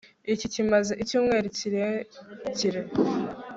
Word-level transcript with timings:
Iki 0.33 0.47
kimaze 0.53 0.93
icyumweru 1.03 1.47
kirekire 1.57 2.81